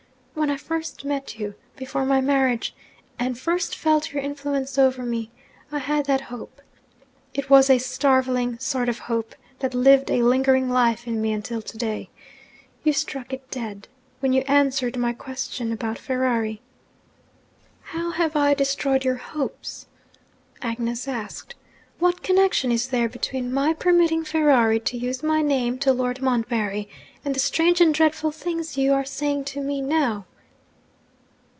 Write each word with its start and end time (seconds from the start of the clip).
When 0.33 0.49
I 0.49 0.57
first 0.57 1.05
met 1.05 1.37
you, 1.37 1.53
before 1.75 2.03
my 2.03 2.19
marriage, 2.19 2.73
and 3.19 3.37
first 3.37 3.75
felt 3.77 4.11
your 4.11 4.23
influence 4.23 4.77
over 4.79 5.03
me, 5.03 5.29
I 5.71 5.77
had 5.77 6.05
that 6.07 6.21
hope. 6.21 6.61
It 7.33 7.49
was 7.49 7.69
a 7.69 7.77
starveling 7.77 8.57
sort 8.57 8.89
of 8.89 8.97
hope 8.99 9.35
that 9.59 9.75
lived 9.75 10.09
a 10.09 10.23
lingering 10.23 10.67
life 10.67 11.05
in 11.05 11.21
me 11.21 11.31
until 11.31 11.61
to 11.61 11.77
day. 11.77 12.09
You 12.83 12.91
struck 12.91 13.33
it 13.33 13.51
dead, 13.51 13.87
when 14.19 14.33
you 14.33 14.41
answered 14.47 14.97
my 14.97 15.13
question 15.13 15.71
about 15.71 15.99
Ferrari.' 15.99 16.61
'How 17.83 18.09
have 18.11 18.35
I 18.35 18.55
destroyed 18.55 19.05
your 19.05 19.15
hopes?' 19.17 19.85
Agnes 20.61 21.07
asked. 21.07 21.53
'What 21.99 22.23
connection 22.23 22.71
is 22.71 22.87
there 22.87 23.07
between 23.09 23.53
my 23.53 23.73
permitting 23.75 24.25
Ferrari 24.25 24.79
to 24.79 24.97
use 24.97 25.21
my 25.21 25.43
name 25.43 25.77
to 25.79 25.93
Lord 25.93 26.19
Montbarry, 26.19 26.89
and 27.23 27.35
the 27.35 27.39
strange 27.39 27.79
and 27.79 27.93
dreadful 27.93 28.31
things 28.31 28.75
you 28.75 28.91
are 28.93 29.05
saying 29.05 29.43
to 29.43 29.61
me 29.61 29.81
now?' 29.81 30.25